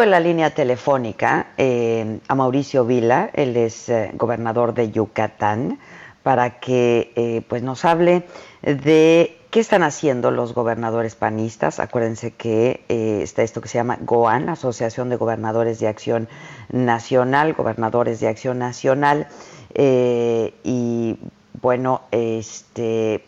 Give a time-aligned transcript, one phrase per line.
[0.00, 5.80] En la línea telefónica eh, a Mauricio Vila, él es eh, gobernador de Yucatán,
[6.22, 8.22] para que eh, pues nos hable
[8.62, 11.80] de ¿Qué están haciendo los gobernadores panistas?
[11.80, 16.28] Acuérdense que está esto que se llama GOAN, Asociación de Gobernadores de Acción
[16.70, 19.26] Nacional, Gobernadores de Acción Nacional,
[19.74, 21.18] y
[21.62, 23.24] bueno, este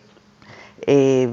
[0.86, 1.28] eh,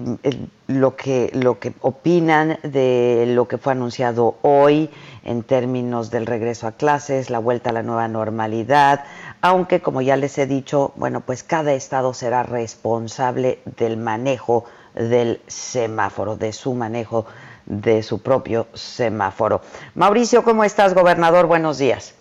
[0.67, 4.89] lo que lo que opinan de lo que fue anunciado hoy
[5.23, 9.05] en términos del regreso a clases, la vuelta a la nueva normalidad,
[9.41, 15.41] aunque como ya les he dicho, bueno, pues cada estado será responsable del manejo del
[15.47, 17.25] semáforo, de su manejo
[17.65, 19.61] de su propio semáforo.
[19.95, 21.47] Mauricio, ¿cómo estás, gobernador?
[21.47, 22.15] Buenos días.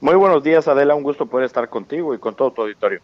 [0.00, 0.94] Muy buenos días, Adela.
[0.94, 3.00] Un gusto poder estar contigo y con todo tu auditorio.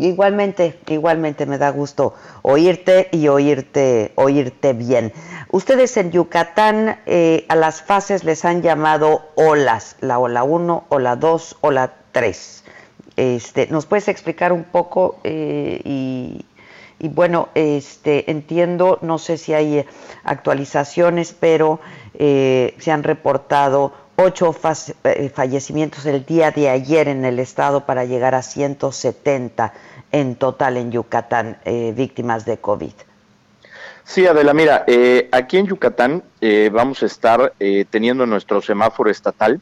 [0.00, 5.12] Igualmente, igualmente me da gusto oírte y oírte, oírte bien.
[5.50, 11.16] Ustedes en Yucatán eh, a las fases les han llamado olas, la ola 1, ola
[11.16, 12.64] 2, ola 3.
[13.16, 16.44] Este, ¿Nos puedes explicar un poco eh, y,
[16.98, 19.84] y bueno, este, entiendo, no sé si hay
[20.24, 21.78] actualizaciones, pero
[22.14, 24.54] eh, se han reportado ocho
[25.04, 29.72] eh, fallecimientos el día de ayer en el estado para llegar a 170
[30.12, 31.58] en total en Yucatán,
[31.96, 32.92] víctimas de COVID.
[34.04, 34.84] Sí, Adela, mira,
[35.32, 36.22] aquí en Yucatán
[36.70, 37.52] vamos a estar
[37.90, 39.60] teniendo nuestro semáforo estatal,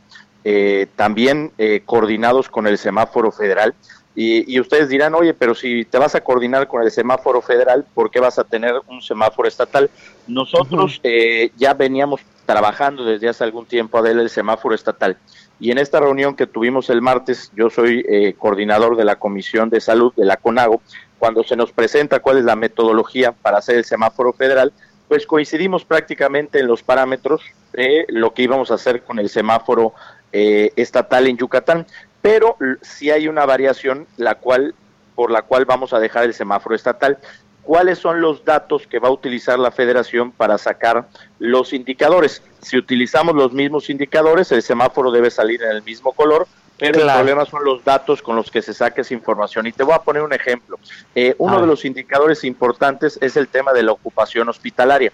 [0.95, 1.53] también
[1.86, 3.75] coordinados con el semáforo federal.
[4.15, 8.11] Y, ustedes dirán, oye, pero si te vas a coordinar con el semáforo federal, ¿por
[8.11, 9.89] qué vas a tener un semáforo estatal?
[10.27, 15.17] Nosotros eh, ya veníamos trabajando desde hace algún tiempo, a el semáforo estatal.
[15.59, 19.70] Y en esta reunión que tuvimos el martes, yo soy eh, coordinador de la Comisión
[19.70, 20.83] de Salud de la CONAGO,
[21.19, 24.73] cuando se nos presenta cuál es la metodología para hacer el semáforo federal,
[25.09, 27.42] pues coincidimos prácticamente en los parámetros
[27.73, 29.95] de lo que íbamos a hacer con el semáforo
[30.33, 31.86] eh, estatal en Yucatán
[32.23, 34.75] pero sí hay una variación la cual
[35.15, 37.19] por la cual vamos a dejar el semáforo estatal.
[37.63, 41.07] ¿Cuáles son los datos que va a utilizar la federación para sacar
[41.39, 42.43] los indicadores?
[42.61, 47.13] Si utilizamos los mismos indicadores, el semáforo debe salir en el mismo color, pero el
[47.13, 49.67] problema son los datos con los que se saque esa información.
[49.69, 50.79] Y te voy a poner un ejemplo.
[51.15, 55.13] Eh, uno de los indicadores importantes es el tema de la ocupación hospitalaria.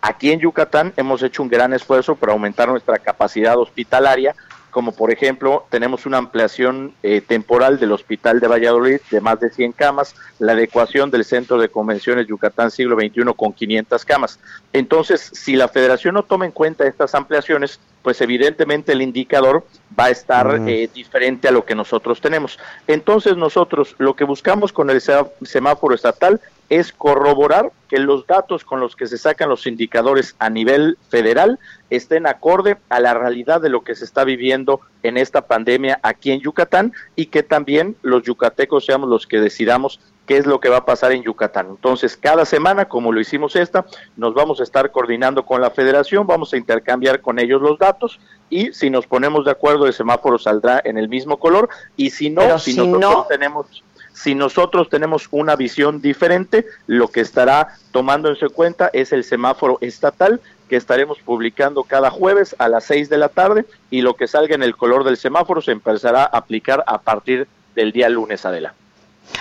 [0.00, 4.34] Aquí en Yucatán hemos hecho un gran esfuerzo para aumentar nuestra capacidad hospitalaria
[4.70, 9.50] como por ejemplo tenemos una ampliación eh, temporal del Hospital de Valladolid de más de
[9.50, 14.38] 100 camas, la adecuación del Centro de Convenciones Yucatán Siglo XXI con 500 camas.
[14.72, 19.66] Entonces, si la federación no toma en cuenta estas ampliaciones, pues evidentemente el indicador
[19.98, 22.58] va a estar eh, diferente a lo que nosotros tenemos.
[22.86, 25.02] Entonces nosotros lo que buscamos con el
[25.42, 30.48] semáforo estatal es corroborar que los datos con los que se sacan los indicadores a
[30.48, 31.58] nivel federal
[31.90, 36.30] estén acorde a la realidad de lo que se está viviendo en esta pandemia aquí
[36.30, 40.68] en Yucatán y que también los yucatecos seamos los que decidamos qué es lo que
[40.68, 41.66] va a pasar en Yucatán.
[41.70, 43.84] Entonces, cada semana, como lo hicimos esta,
[44.16, 48.20] nos vamos a estar coordinando con la federación, vamos a intercambiar con ellos los datos
[48.48, 52.30] y si nos ponemos de acuerdo, el semáforo saldrá en el mismo color y si
[52.30, 53.82] no, si, nosotros tenemos
[54.12, 59.24] si nosotros tenemos una visión diferente, lo que estará tomando en su cuenta es el
[59.24, 64.14] semáforo estatal que estaremos publicando cada jueves a las 6 de la tarde y lo
[64.14, 68.08] que salga en el color del semáforo se empezará a aplicar a partir del día
[68.08, 68.78] lunes adelante.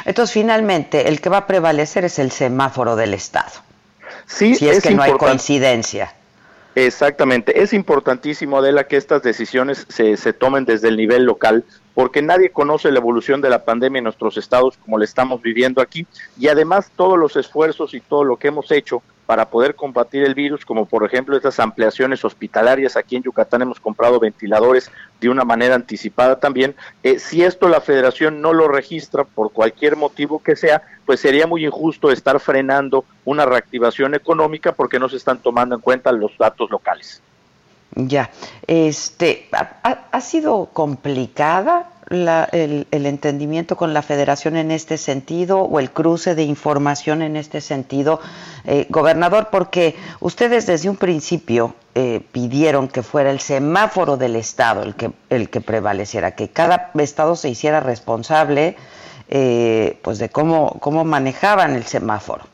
[0.05, 3.51] Entonces, finalmente, el que va a prevalecer es el semáforo del Estado.
[4.25, 6.13] Sí, si es, que no hay coincidencia.
[6.75, 7.61] Exactamente.
[7.61, 11.63] Es importantísimo, Adela, que estas decisiones se, se tomen desde el nivel local,
[11.93, 15.81] porque nadie conoce la evolución de la pandemia en nuestros estados como la estamos viviendo
[15.81, 16.07] aquí.
[16.37, 20.33] Y además, todos los esfuerzos y todo lo que hemos hecho para poder combatir el
[20.33, 22.97] virus, como por ejemplo estas ampliaciones hospitalarias.
[22.97, 24.89] Aquí en Yucatán hemos comprado ventiladores
[25.21, 26.73] de una manera anticipada también.
[27.03, 31.45] Eh, si esto la federación no lo registra por cualquier motivo que sea, pues sería
[31.45, 36.35] muy injusto estar frenando una reactivación económica porque no se están tomando en cuenta los
[36.35, 37.21] datos locales.
[37.95, 38.29] Ya,
[38.67, 46.35] este, ha, sido complicada el, entendimiento con la federación en este sentido o el cruce
[46.35, 48.19] de información en este sentido,
[48.65, 49.49] eh, gobernador?
[49.51, 55.11] Porque ustedes desde un principio eh, pidieron que fuera el semáforo del Estado el que,
[55.29, 58.77] el que prevaleciera, que cada Estado se hiciera responsable
[59.29, 62.45] eh, pues de cómo, cómo manejaban el semáforo.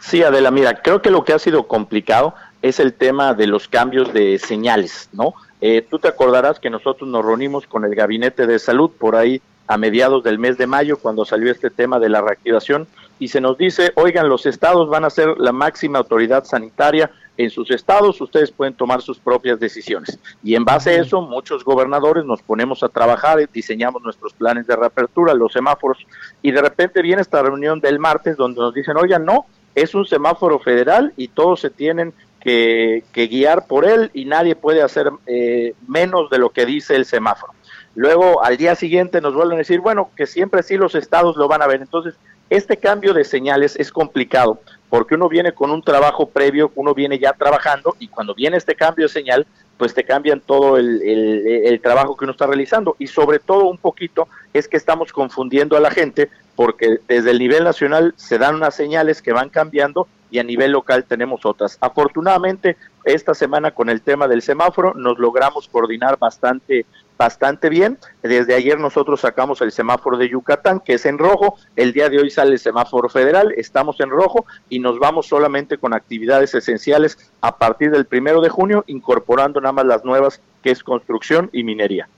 [0.00, 3.68] Sí, Adela, mira, creo que lo que ha sido complicado es el tema de los
[3.68, 5.34] cambios de señales, ¿no?
[5.60, 9.42] Eh, tú te acordarás que nosotros nos reunimos con el Gabinete de Salud por ahí
[9.66, 12.88] a mediados del mes de mayo, cuando salió este tema de la reactivación,
[13.20, 17.50] y se nos dice, oigan, los estados van a ser la máxima autoridad sanitaria en
[17.50, 20.18] sus estados, ustedes pueden tomar sus propias decisiones.
[20.42, 24.74] Y en base a eso, muchos gobernadores nos ponemos a trabajar, diseñamos nuestros planes de
[24.74, 25.98] reapertura, los semáforos,
[26.42, 30.04] y de repente viene esta reunión del martes donde nos dicen, oigan, no, es un
[30.04, 35.74] semáforo federal y todos se tienen que, guiar por él y nadie puede hacer eh,
[35.86, 37.52] menos de lo que dice el semáforo.
[37.94, 41.48] Luego al día siguiente nos vuelven a decir, bueno, que siempre sí los estados lo
[41.48, 41.80] van a ver.
[41.80, 42.14] Entonces,
[42.48, 44.60] este cambio de señales es complicado
[44.90, 48.74] porque uno viene con un trabajo previo, uno viene ya trabajando y cuando viene este
[48.74, 49.46] cambio de señal,
[49.78, 53.78] pues te cambian todo el, el, trabajo que uno está realizando y sobre todo un
[53.78, 58.56] poquito es que estamos confundiendo a la gente porque desde el nivel nacional se dan
[58.56, 61.78] unas señales que van cambiando y a nivel local tenemos otras.
[61.80, 66.86] Afortunadamente, esta semana con el tema del semáforo nos logramos coordinar bastante
[67.20, 67.98] bastante bien.
[68.22, 71.58] Desde ayer nosotros sacamos el semáforo de Yucatán, que es en rojo.
[71.76, 75.76] El día de hoy sale el semáforo federal, estamos en rojo y nos vamos solamente
[75.76, 80.70] con actividades esenciales a partir del primero de junio, incorporando nada más las nuevas, que
[80.70, 82.08] es construcción y minería.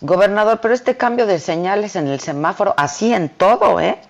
[0.00, 4.00] Gobernador, pero este cambio de señales en el semáforo, así en todo, ¿eh?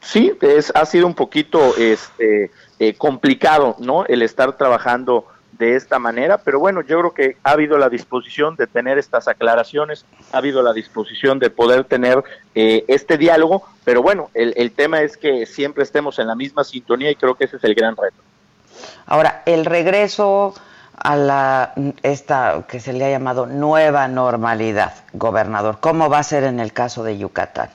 [0.00, 2.50] Sí, es, ha sido un poquito este,
[2.82, 4.04] eh, complicado, ¿no?
[4.06, 8.56] El estar trabajando de esta manera, pero bueno, yo creo que ha habido la disposición
[8.56, 12.24] de tener estas aclaraciones, ha habido la disposición de poder tener
[12.56, 16.64] eh, este diálogo, pero bueno, el, el tema es que siempre estemos en la misma
[16.64, 18.16] sintonía y creo que ese es el gran reto.
[19.06, 20.52] Ahora, el regreso
[20.96, 26.42] a la esta que se le ha llamado nueva normalidad, gobernador, ¿cómo va a ser
[26.42, 27.70] en el caso de Yucatán?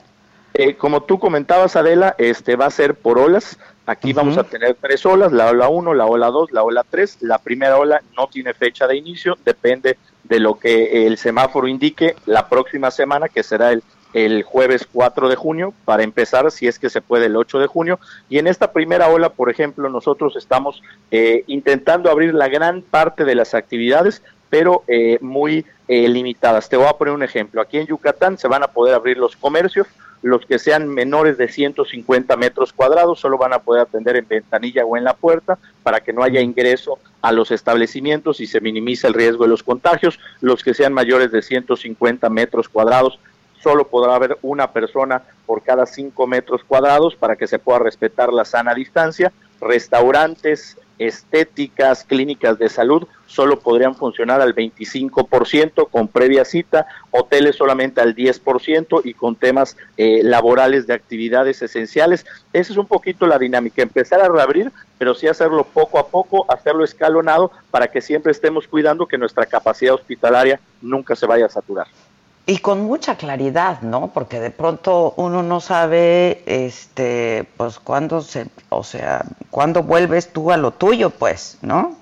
[0.54, 3.58] Eh, como tú comentabas, Adela, este va a ser por olas.
[3.88, 7.20] Aquí vamos a tener tres olas, la ola 1, la ola 2, la ola 3.
[7.22, 12.14] La primera ola no tiene fecha de inicio, depende de lo que el semáforo indique
[12.26, 13.82] la próxima semana, que será el,
[14.12, 17.68] el jueves 4 de junio, para empezar, si es que se puede, el 8 de
[17.68, 17.98] junio.
[18.28, 23.24] Y en esta primera ola, por ejemplo, nosotros estamos eh, intentando abrir la gran parte
[23.24, 26.68] de las actividades, pero eh, muy limitadas.
[26.68, 27.62] Te voy a poner un ejemplo.
[27.62, 29.88] Aquí en Yucatán se van a poder abrir los comercios,
[30.22, 34.84] los que sean menores de 150 metros cuadrados solo van a poder atender en ventanilla
[34.84, 39.08] o en la puerta para que no haya ingreso a los establecimientos y se minimice
[39.08, 40.20] el riesgo de los contagios.
[40.42, 43.20] Los que sean mayores de 150 metros cuadrados
[43.62, 48.34] solo podrá haber una persona por cada 5 metros cuadrados para que se pueda respetar
[48.34, 49.32] la sana distancia.
[49.62, 58.02] Restaurantes, estéticas, clínicas de salud solo podrían funcionar al 25% con previa cita, hoteles solamente
[58.02, 62.26] al 10% y con temas eh, laborales de actividades esenciales.
[62.54, 66.46] Esa es un poquito la dinámica, empezar a reabrir, pero sí hacerlo poco a poco,
[66.52, 71.50] hacerlo escalonado para que siempre estemos cuidando que nuestra capacidad hospitalaria nunca se vaya a
[71.50, 71.88] saturar.
[72.50, 74.12] Y con mucha claridad, ¿no?
[74.14, 80.50] Porque de pronto uno no sabe, este, pues cuándo se, o sea, cuándo vuelves tú
[80.52, 81.98] a lo tuyo, pues, ¿no?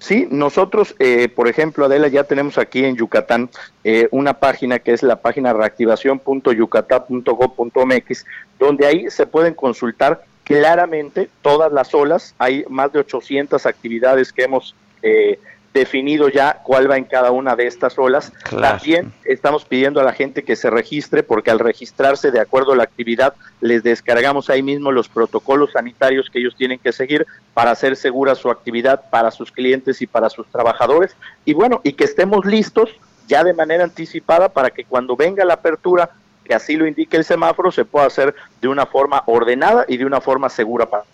[0.00, 3.50] Sí, nosotros, eh, por ejemplo, Adela, ya tenemos aquí en Yucatán
[3.84, 8.26] eh, una página que es la página reactivación.yucatán.gov.mx,
[8.58, 12.34] donde ahí se pueden consultar claramente todas las olas.
[12.38, 15.38] Hay más de 800 actividades que hemos eh,
[15.72, 18.32] definido ya cuál va en cada una de estas olas.
[18.50, 22.76] También estamos pidiendo a la gente que se registre porque al registrarse de acuerdo a
[22.76, 27.70] la actividad les descargamos ahí mismo los protocolos sanitarios que ellos tienen que seguir para
[27.70, 31.16] hacer segura su actividad para sus clientes y para sus trabajadores.
[31.44, 32.90] Y bueno, y que estemos listos
[33.28, 36.10] ya de manera anticipada para que cuando venga la apertura,
[36.44, 40.04] que así lo indique el semáforo, se pueda hacer de una forma ordenada y de
[40.04, 41.04] una forma segura para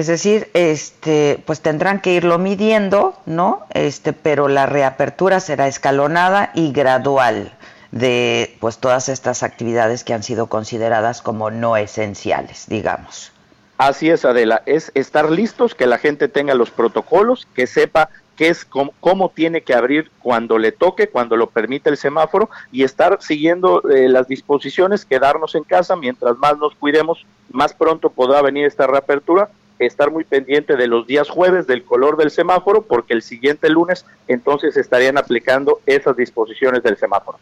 [0.00, 3.66] es decir, este, pues tendrán que irlo midiendo, ¿no?
[3.74, 7.52] Este, pero la reapertura será escalonada y gradual
[7.92, 13.32] de pues todas estas actividades que han sido consideradas como no esenciales, digamos.
[13.76, 18.48] Así es, Adela, es estar listos, que la gente tenga los protocolos, que sepa qué
[18.48, 23.18] es cómo, tiene que abrir cuando le toque, cuando lo permite el semáforo y estar
[23.20, 28.64] siguiendo eh, las disposiciones, quedarnos en casa, mientras más nos cuidemos, más pronto podrá venir
[28.64, 29.50] esta reapertura
[29.86, 34.04] estar muy pendiente de los días jueves del color del semáforo, porque el siguiente lunes
[34.28, 37.38] entonces estarían aplicando esas disposiciones del semáforo.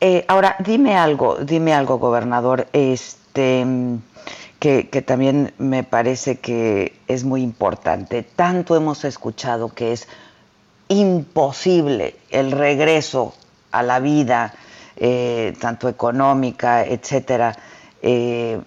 [0.00, 3.66] Eh, ahora, dime algo, dime algo, gobernador, este,
[4.58, 8.22] que, también me parece que es muy importante.
[8.22, 10.08] Tanto hemos escuchado que es
[10.88, 13.34] imposible el regreso
[13.70, 14.54] a la vida,
[14.96, 17.56] eh, tanto económica, etcétera,
[18.02, 18.60] eh,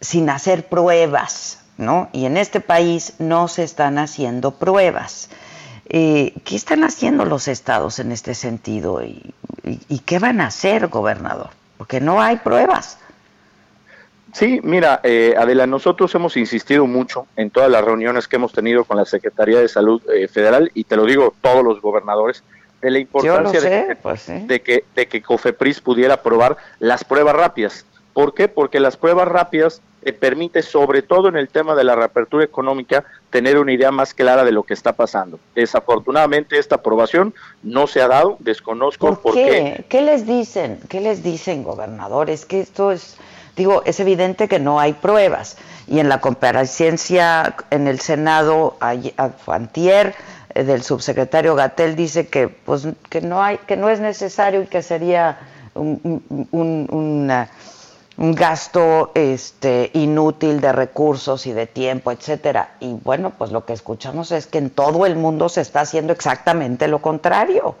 [0.00, 2.08] sin hacer pruebas, ¿no?
[2.12, 5.28] Y en este país no se están haciendo pruebas.
[5.88, 9.02] Eh, ¿Qué están haciendo los estados en este sentido?
[9.02, 11.50] ¿Y, qué van a hacer, gobernador?
[11.76, 12.98] Porque no hay pruebas.
[14.32, 15.02] Sí, mira,
[15.36, 19.60] Adela, nosotros hemos insistido mucho en todas las reuniones que hemos tenido con la Secretaría
[19.60, 20.00] de Salud
[20.32, 22.42] Federal, y te lo digo todos los gobernadores,
[22.82, 27.86] de la importancia pues de, que, de que COFEPRIS pudiera aprobar las pruebas rápidas.
[28.12, 28.48] ¿Por qué?
[28.48, 33.04] Porque las pruebas rápidas te permite, sobre todo en el tema de la reapertura económica,
[33.30, 35.38] tener una idea más clara de lo que está pasando.
[35.54, 39.84] Desafortunadamente esta aprobación no se ha dado, desconozco por, qué.
[39.88, 40.02] qué.
[40.02, 40.80] les dicen?
[40.88, 42.44] ¿Qué les dicen, gobernadores?
[42.44, 43.16] Que esto es,
[43.56, 45.56] digo, es evidente que no hay pruebas.
[45.86, 48.76] Y en la comparecencia en el Senado,
[49.46, 50.14] antier,
[50.54, 54.66] eh, del subsecretario Gatel dice que pues que no hay que no es necesario y
[54.66, 55.38] que sería
[55.74, 57.46] un, un, un,
[58.16, 62.74] gasto este inútil de recursos y de tiempo, etcétera.
[62.80, 66.12] Y bueno, pues lo que escuchamos es que en todo el mundo se está haciendo
[66.12, 67.74] exactamente lo contrario.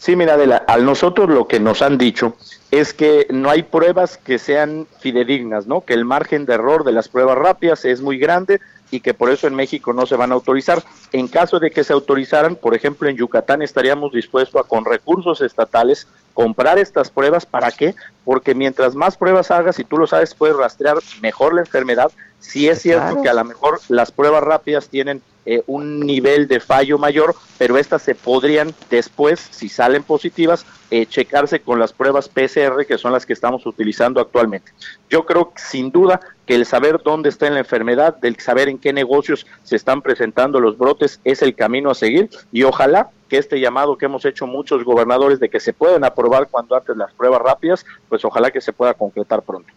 [0.00, 2.34] Sí, mira, Adela, a nosotros lo que nos han dicho
[2.70, 5.82] es que no hay pruebas que sean fidedignas, ¿no?
[5.82, 8.60] Que el margen de error de las pruebas rápidas es muy grande
[8.90, 10.82] y que por eso en México no se van a autorizar.
[11.12, 15.42] En caso de que se autorizaran, por ejemplo, en Yucatán estaríamos dispuestos a, con recursos
[15.42, 16.08] estatales,
[16.40, 17.44] comprar estas pruebas.
[17.44, 17.94] ¿Para qué?
[18.24, 22.10] Porque mientras más pruebas hagas, y tú lo sabes, puedes rastrear mejor la enfermedad.
[22.38, 26.60] Si es cierto que a lo mejor las pruebas rápidas tienen eh, un nivel de
[26.60, 32.28] fallo mayor, pero estas se podrían después, si salen positivas, eh, checarse con las pruebas
[32.28, 34.72] PCR, que son las que estamos utilizando actualmente.
[35.08, 38.78] Yo creo sin duda que el saber dónde está en la enfermedad, del saber en
[38.78, 43.38] qué negocios se están presentando los brotes, es el camino a seguir y ojalá que
[43.38, 47.12] este llamado que hemos hecho muchos gobernadores de que se pueden aprobar cuando antes las
[47.14, 49.72] pruebas rápidas, pues ojalá que se pueda concretar pronto.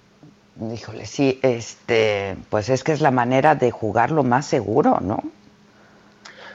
[0.73, 5.23] Híjole, sí, este, pues es que es la manera de jugar lo más seguro, ¿no?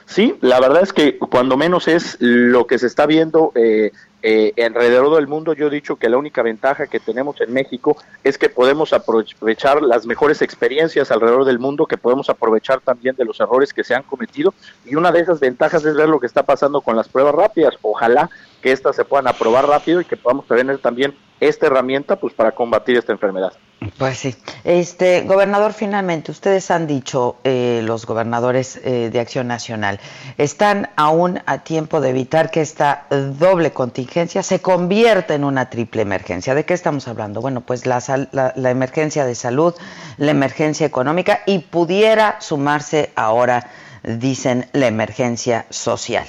[0.09, 3.91] Sí, la verdad es que cuando menos es lo que se está viendo eh,
[4.23, 7.95] eh, alrededor del mundo yo he dicho que la única ventaja que tenemos en México
[8.23, 13.23] es que podemos aprovechar las mejores experiencias alrededor del mundo, que podemos aprovechar también de
[13.23, 16.25] los errores que se han cometido y una de esas ventajas es ver lo que
[16.25, 17.75] está pasando con las pruebas rápidas.
[17.83, 22.33] Ojalá que estas se puedan aprobar rápido y que podamos tener también esta herramienta pues
[22.33, 23.53] para combatir esta enfermedad.
[23.97, 24.35] Pues sí.
[24.65, 30.01] Este, gobernador, finalmente, ustedes han dicho, eh, los gobernadores eh, de Acción Nacional,
[30.37, 36.01] están aún a tiempo de evitar que esta doble contingencia se convierta en una triple
[36.01, 36.55] emergencia.
[36.55, 37.39] ¿De qué estamos hablando?
[37.39, 38.01] Bueno, pues la,
[38.33, 39.73] la emergencia de salud,
[40.17, 43.69] la emergencia económica y pudiera sumarse ahora,
[44.03, 46.27] dicen, la emergencia social.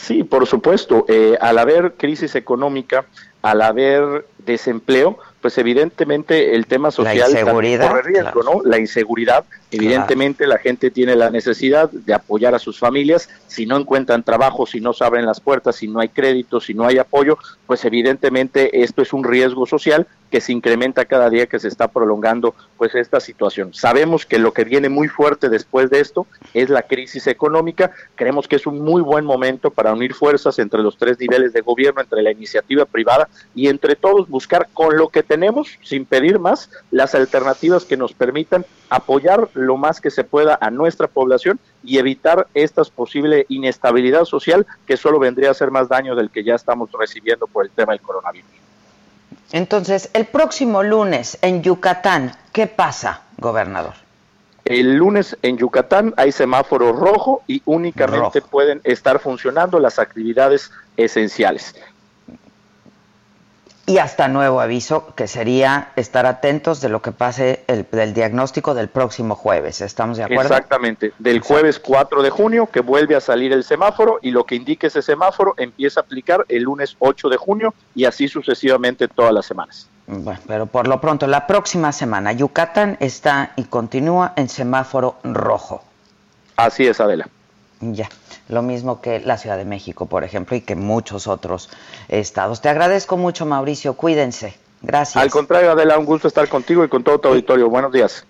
[0.00, 1.04] Sí, por supuesto.
[1.08, 3.04] Eh, al haber crisis económica,
[3.42, 8.62] al haber desempleo, pues evidentemente el tema social corre riesgo, ¿no?
[8.64, 13.76] La inseguridad, evidentemente la gente tiene la necesidad de apoyar a sus familias, si no
[13.76, 16.98] encuentran trabajo, si no se abren las puertas, si no hay crédito, si no hay
[16.98, 21.68] apoyo, pues evidentemente esto es un riesgo social que se incrementa cada día que se
[21.68, 23.74] está prolongando pues esta situación.
[23.74, 28.46] Sabemos que lo que viene muy fuerte después de esto es la crisis económica, creemos
[28.48, 32.00] que es un muy buen momento para unir fuerzas entre los tres niveles de gobierno,
[32.00, 36.70] entre la iniciativa privada y entre todos buscar con lo que tenemos, sin pedir más,
[36.90, 41.98] las alternativas que nos permitan apoyar lo más que se pueda a nuestra población y
[41.98, 46.54] evitar esta posible inestabilidad social que solo vendría a hacer más daño del que ya
[46.54, 48.50] estamos recibiendo por el tema del coronavirus.
[49.52, 53.94] Entonces, el próximo lunes en Yucatán, ¿qué pasa, gobernador?
[54.64, 61.74] El lunes en Yucatán hay semáforo rojo y únicamente pueden estar funcionando las actividades esenciales
[63.86, 68.74] y hasta nuevo aviso, que sería estar atentos de lo que pase el, del diagnóstico
[68.74, 69.80] del próximo jueves.
[69.80, 70.54] ¿Estamos de acuerdo?
[70.54, 74.54] Exactamente, del jueves 4 de junio que vuelve a salir el semáforo y lo que
[74.54, 79.32] indique ese semáforo empieza a aplicar el lunes 8 de junio y así sucesivamente todas
[79.32, 79.88] las semanas.
[80.06, 85.84] Bueno, pero por lo pronto, la próxima semana Yucatán está y continúa en semáforo rojo.
[86.56, 87.28] Así es, Adela.
[87.80, 88.08] Ya
[88.50, 91.70] lo mismo que la Ciudad de México, por ejemplo, y que muchos otros
[92.08, 92.60] estados.
[92.60, 93.94] Te agradezco mucho, Mauricio.
[93.94, 94.54] Cuídense.
[94.82, 95.22] Gracias.
[95.22, 97.68] Al contrario, Adela, un gusto estar contigo y con todo tu auditorio.
[97.68, 98.26] Buenos días.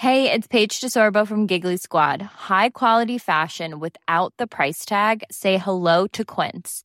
[0.00, 2.22] Hey, it's Paige DeSorbo from Giggly Squad.
[2.22, 5.24] High quality fashion without the price tag.
[5.28, 6.84] Say hello to Quince.